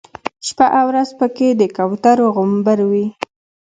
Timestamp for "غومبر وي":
2.35-3.05